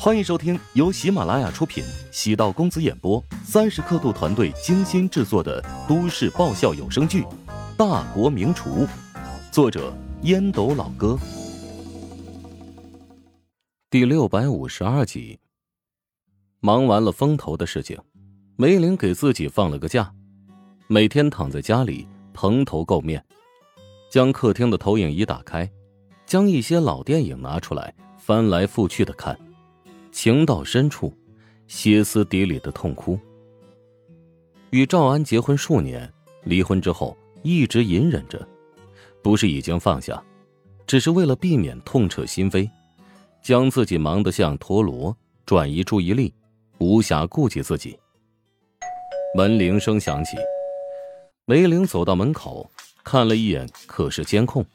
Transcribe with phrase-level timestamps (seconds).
[0.00, 7.22] 欢迎收听由喜马拉雅出品、喜道公子演播、三十刻度团队精心制作的都市爆笑有声剧
[7.76, 8.86] 《大国名厨》，
[9.50, 9.92] 作者
[10.22, 11.18] 烟斗老哥，
[13.90, 15.40] 第六百五十二集。
[16.60, 17.98] 忙完了风头的事情，
[18.54, 20.14] 梅玲给自己放了个假，
[20.86, 23.24] 每天躺在家里蓬头垢面，
[24.12, 25.68] 将客厅的投影仪打开，
[26.24, 29.36] 将一些老电影拿出来翻来覆去的看。
[30.20, 31.16] 情到深处，
[31.68, 33.16] 歇斯底里的痛哭。
[34.70, 38.44] 与赵安结婚数年，离婚之后一直隐忍着，
[39.22, 40.20] 不是已经放下，
[40.88, 42.68] 只是为了避免痛彻心扉，
[43.40, 46.34] 将自己忙得像陀螺，转移注意力，
[46.78, 47.96] 无暇顾及自己。
[49.36, 50.36] 门铃声响起，
[51.44, 52.68] 梅玲走到门口，
[53.04, 54.66] 看了一眼可视监控，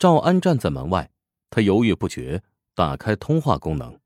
[0.00, 1.08] 赵安站在门外，
[1.48, 2.42] 他犹豫不决，
[2.74, 3.96] 打开通话功能。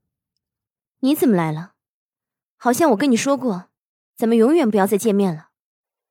[1.00, 1.74] 你怎么来了？
[2.56, 3.70] 好像我跟你说过，
[4.16, 5.50] 咱们永远不要再见面了。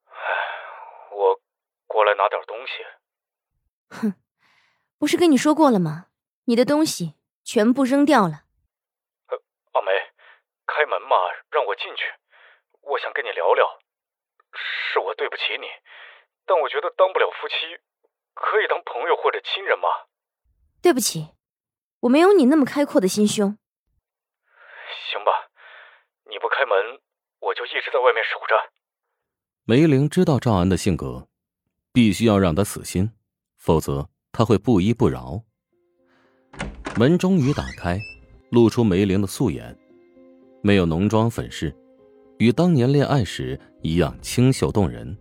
[0.05, 0.15] 唉，
[1.11, 1.41] 我
[1.85, 2.73] 过来拿点东西。
[3.89, 4.13] 哼，
[4.97, 6.07] 不是跟你说过了吗？
[6.45, 8.45] 你的东西全部扔掉了。
[9.27, 9.37] 呃，
[9.73, 9.91] 阿梅，
[10.65, 11.17] 开门嘛，
[11.51, 12.03] 让我进去。
[12.81, 13.67] 我想跟你聊聊。
[14.93, 15.67] 是我对不起你，
[16.45, 17.55] 但我觉得当不了夫妻，
[18.33, 19.89] 可以当朋友或者亲人吗？
[20.81, 21.35] 对不起，
[21.99, 23.57] 我没有你那么开阔的心胸。
[25.11, 25.31] 行吧，
[26.29, 26.99] 你不开门，
[27.39, 28.55] 我就一直在外面守着。
[29.65, 31.27] 梅玲知道赵安的性格，
[31.91, 33.11] 必须要让他死心，
[33.57, 35.43] 否则他会不依不饶。
[36.95, 37.99] 门终于打开，
[38.49, 39.77] 露出梅玲的素颜，
[40.61, 41.75] 没有浓妆粉饰，
[42.39, 45.17] 与当年恋爱时一样清秀动人。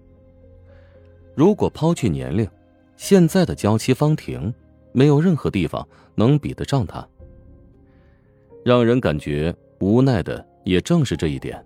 [1.34, 2.48] 如果抛去年龄，
[2.96, 4.54] 现在的娇妻方婷，
[4.92, 7.06] 没有任何地方能比得上她。
[8.66, 9.54] 让人感觉。
[9.78, 11.64] 无奈的也正是这一点。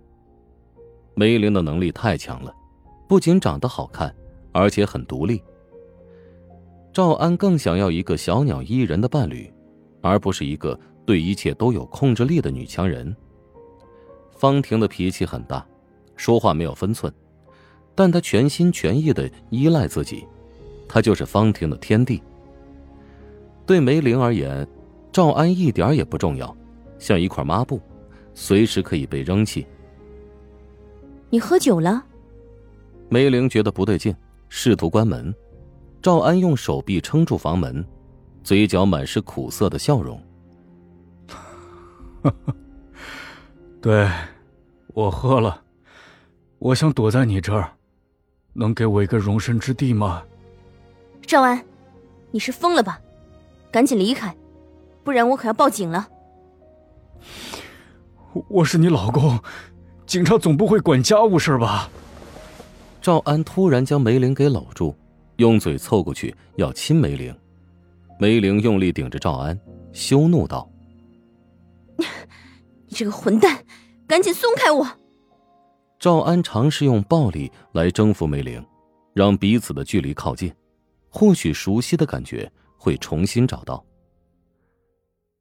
[1.15, 2.53] 梅玲的能力太强了，
[3.07, 4.13] 不仅长得好看，
[4.51, 5.41] 而且很独立。
[6.93, 9.51] 赵安更想要一个小鸟依人的伴侣，
[10.01, 13.15] 而不是一个对一切都有控制力的女强人。
[14.31, 15.65] 方婷的脾气很大，
[16.15, 17.11] 说话没有分寸，
[17.95, 20.27] 但她全心全意的依赖自己，
[20.87, 22.21] 她就是方婷的天地。
[23.65, 24.67] 对梅玲而言，
[25.11, 26.53] 赵安一点也不重要，
[27.01, 27.81] 像一块抹布。
[28.33, 29.67] 随时可以被扔弃。
[31.29, 32.01] 你喝酒了？
[33.09, 34.15] 梅玲觉得不对劲，
[34.47, 35.33] 试图关门。
[36.01, 37.85] 赵安用手臂撑住房门，
[38.43, 40.21] 嘴角满是苦涩的笑容。
[43.81, 44.09] 对，
[44.93, 45.61] 我喝了。
[46.59, 47.73] 我想躲在你这儿，
[48.53, 50.23] 能给我一个容身之地吗？
[51.21, 51.61] 赵安，
[52.31, 53.01] 你是疯了吧？
[53.71, 54.33] 赶紧离开，
[55.03, 56.07] 不然我可要报警了。
[58.47, 59.39] 我是你老公，
[60.05, 61.89] 警察总不会管家务事吧？
[63.01, 64.95] 赵安突然将梅玲给搂住，
[65.37, 67.35] 用嘴凑过去要亲梅玲。
[68.19, 69.59] 梅玲用力顶着赵安，
[69.91, 70.69] 羞怒道
[71.97, 73.65] ：“你这个混蛋，
[74.07, 74.87] 赶紧松开我！”
[75.99, 78.63] 赵安尝试用暴力来征服梅玲，
[79.13, 80.53] 让彼此的距离靠近，
[81.09, 83.83] 或许熟悉的感觉会重新找到。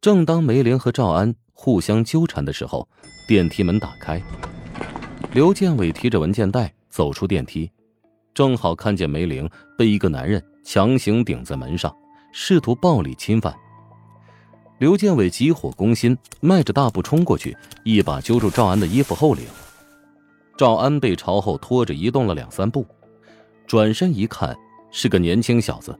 [0.00, 1.34] 正当梅玲和赵安。
[1.52, 2.88] 互相纠缠的时候，
[3.28, 4.18] 电梯门打开，
[5.34, 7.70] 刘建伟提着文件袋走出电梯，
[8.32, 9.46] 正好看见梅玲
[9.76, 11.94] 被一个男人强行顶在门上，
[12.32, 13.54] 试图暴力侵犯。
[14.78, 19.44] 刘建伟急火攻心，迈着大步冲过去，一把揪住赵安的衣服后领。
[20.56, 22.86] 赵安被朝后拖着移动了两三步，
[23.66, 24.56] 转身一看，
[24.90, 25.94] 是个年轻小子，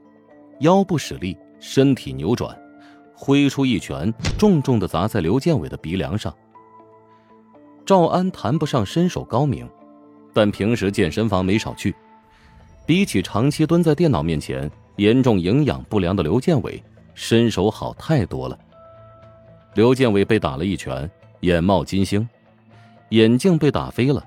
[0.61, 2.59] 腰部使力，身体扭转。
[3.23, 6.35] 挥出一拳，重重的砸在刘建伟的鼻梁上。
[7.85, 9.69] 赵安谈不上身手高明，
[10.33, 11.93] 但平时健身房没少去。
[12.83, 16.83] 比起长期蹲在电脑面前、严重营养不良的刘建伟，
[17.13, 18.57] 身手好太多了。
[19.75, 21.07] 刘建伟被打了一拳，
[21.41, 22.27] 眼冒金星，
[23.09, 24.25] 眼镜被打飞了，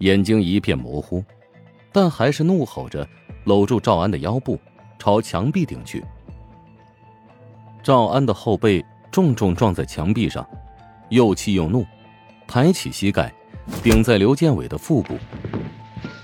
[0.00, 1.24] 眼睛一片模糊，
[1.90, 3.08] 但还是怒吼着
[3.44, 4.60] 搂住赵安的腰部，
[4.98, 6.04] 朝墙壁顶去。
[7.82, 10.46] 赵安的后背重重撞在墙壁上，
[11.08, 11.86] 又气又怒，
[12.46, 13.32] 抬起膝盖，
[13.82, 15.16] 顶在刘建伟的腹部。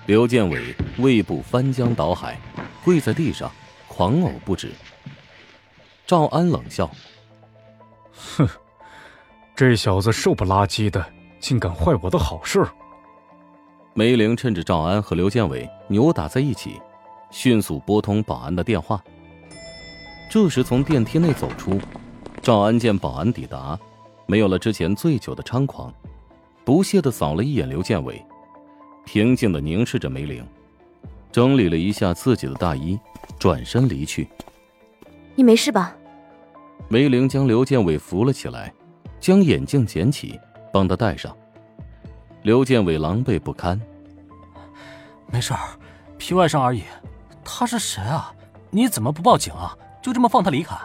[0.07, 2.39] 刘建伟胃部翻江倒海，
[2.85, 3.51] 跪在地上，
[3.89, 4.73] 狂呕不止。
[6.07, 6.91] 赵安冷笑
[8.37, 8.47] ：“哼，
[9.57, 11.03] 这小子瘦不拉几的，
[11.41, 12.63] 竟敢坏我的好事。”
[13.97, 16.79] 梅玲趁着赵安和刘建伟扭打在一起，
[17.31, 19.03] 迅速拨通保安的电话。
[20.29, 21.81] 这时，从电梯内走出，
[22.43, 23.79] 赵安见保安抵达，
[24.27, 25.93] 没有了之前醉酒的猖狂，
[26.65, 28.21] 不屑的扫了一眼刘建伟，
[29.05, 30.45] 平静的凝视着梅玲，
[31.31, 32.99] 整理了一下自己的大衣，
[33.39, 34.29] 转身离去。
[35.37, 35.95] 你没事吧？
[36.89, 38.73] 梅玲将刘建伟扶了起来，
[39.21, 40.39] 将眼镜捡起，
[40.73, 41.35] 帮他戴上。
[42.43, 43.81] 刘建伟狼狈不堪。
[45.31, 45.61] 没事儿，
[46.19, 46.83] 皮外伤而已。
[47.45, 48.35] 他是谁啊？
[48.71, 49.77] 你怎么不报警啊？
[50.05, 50.77] 就这么放他离开？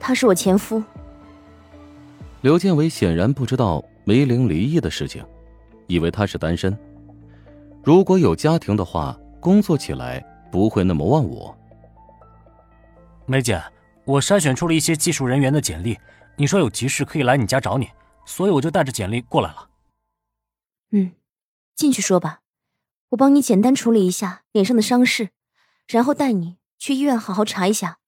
[0.00, 0.82] 他是我前夫。
[2.40, 5.24] 刘建伟显然不知道梅玲离异的事情，
[5.86, 6.76] 以为他是单身。
[7.84, 10.18] 如果有家庭的话，工作起来
[10.50, 11.56] 不会那么忘我。
[13.24, 13.62] 梅姐，
[14.04, 15.96] 我筛选出了一些技术人员的简历，
[16.34, 17.88] 你说有急事可以来你家找你，
[18.24, 19.68] 所以我就带着简历过来了。
[20.90, 21.12] 嗯，
[21.76, 22.40] 进去说吧，
[23.10, 25.28] 我帮你简单处理一下脸上的伤势，
[25.86, 27.98] 然后带你去医院好好查一下。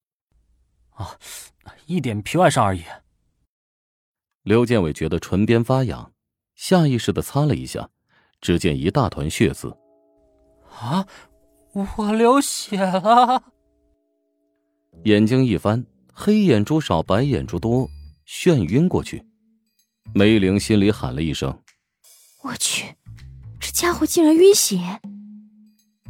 [0.94, 1.16] 啊，
[1.86, 2.82] 一点皮外伤而已。
[4.42, 6.12] 刘建伟觉得唇边发痒，
[6.56, 7.90] 下意识的擦了一下，
[8.40, 9.76] 只见一大团血渍。
[10.80, 11.06] 啊，
[11.74, 13.44] 我流血了！
[15.04, 17.88] 眼睛一翻，黑眼珠少，白眼珠多，
[18.26, 19.22] 眩晕过去。
[20.14, 21.62] 梅玲心里喊了一声
[22.42, 22.96] ：“我去，
[23.60, 25.00] 这家伙竟然晕血！”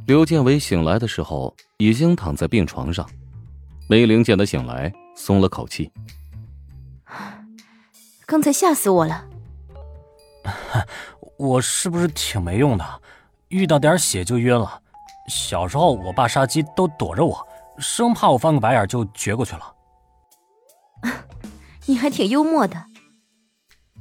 [0.06, 3.04] 刘建伟醒来的时候，已经躺在病床上。
[3.88, 5.90] 梅玲见他醒来，松了口气。
[8.24, 9.26] 刚才吓死我了！
[11.36, 13.02] 我是不是挺没用的？
[13.48, 14.80] 遇到点血就晕了。
[15.28, 17.46] 小时候我爸杀鸡都躲着我，
[17.78, 19.74] 生怕我翻个白眼就绝过去了。
[21.86, 22.86] 你还挺幽默的。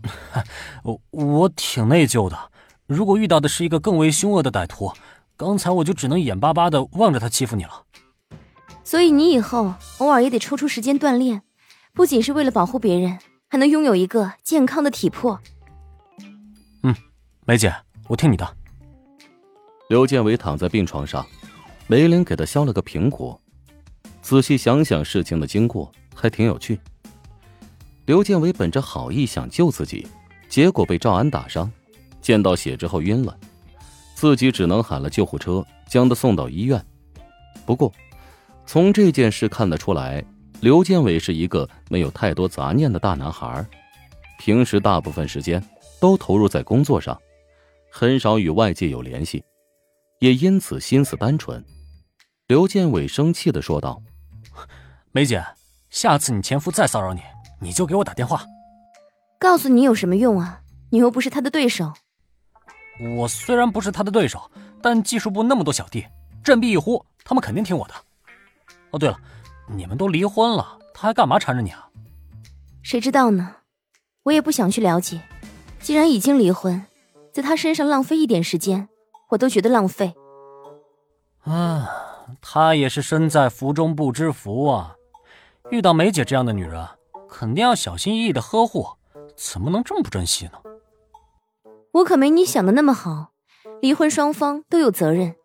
[0.84, 2.38] 我我挺内疚的。
[2.86, 4.94] 如果遇到的是一个更为凶恶的歹徒，
[5.42, 7.84] 刚才我就只能眼巴巴的望着他欺负你了。
[8.84, 11.42] 所以你以后偶尔也得抽出时间锻炼，
[11.96, 13.18] 不仅是为了保护别人，
[13.50, 15.42] 还能拥有一个健康的体魄。
[16.84, 16.94] 嗯，
[17.48, 17.74] 梅姐，
[18.08, 18.56] 我听你的。
[19.90, 21.26] 刘建伟躺在病床上，
[21.88, 23.42] 梅玲给他削了个苹果。
[24.22, 26.80] 仔细想想事情的经过，还挺有趣。
[28.06, 30.06] 刘建伟本着好意想救自己，
[30.48, 31.72] 结果被赵安打伤，
[32.22, 33.36] 见到血之后晕了，
[34.22, 36.80] 自己只能喊了救护车将他送到医院。
[37.66, 37.92] 不过。
[38.68, 40.24] 从这件事看得出来，
[40.62, 43.66] 刘建伟是一个没有太多杂念的大男孩，
[44.38, 45.62] 平时大部分时间
[46.00, 47.20] 都投入在工作上，
[47.92, 49.44] 很少与外界有联系，
[50.20, 51.66] 也因此心思单纯。
[52.48, 54.00] 刘建伟生气的说道
[55.12, 55.44] ：“梅姐，
[55.90, 57.22] 下次你前夫再骚扰你，
[57.60, 58.46] 你就给我打电话。
[59.40, 60.62] 告诉你有什么用啊？
[60.92, 61.94] 你又不是他的对手。
[63.18, 64.50] 我虽然不是他的对手，
[64.82, 66.06] 但技术部那么多小弟，
[66.44, 67.94] 振臂一呼，他们肯定听我的。”
[68.92, 69.18] 哦，对了，
[69.68, 71.88] 你们都离婚了，他还干嘛缠着你啊？
[72.84, 73.56] 谁知道呢？
[74.24, 75.22] 我也不想去了解。
[75.80, 76.86] 既然已经离婚，
[77.34, 78.88] 在他身上浪费一点时间，
[79.30, 80.14] 我都觉得浪费。
[81.44, 81.90] 啊，
[82.40, 84.96] 他也是身在福中不知福啊！
[85.72, 86.88] 遇到梅姐这样的女人，
[87.28, 88.88] 肯定要小心翼翼的呵护，
[89.36, 90.54] 怎么能这么不珍惜呢？
[92.02, 93.32] 我可没你想的那么好。
[93.82, 95.36] 离婚双方都有责任，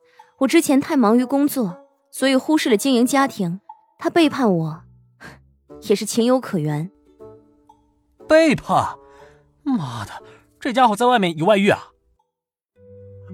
[0.41, 1.85] 我之前太忙于工作。
[2.11, 3.61] 所以忽视了经营家庭，
[3.99, 4.82] 他背叛我，
[5.88, 6.91] 也是情有可原。
[8.26, 8.97] 背叛？
[9.62, 10.12] 妈的，
[10.59, 11.78] 这家伙在外面有外遇啊！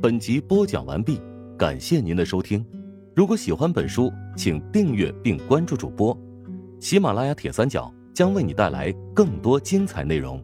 [0.03, 1.21] 本集播讲完毕，
[1.57, 2.67] 感谢您的收听。
[3.15, 6.17] 如果喜欢本书，请订阅并关注主播。
[6.81, 10.43] 喜马拉雅铁三角将为你带来更多精彩内容。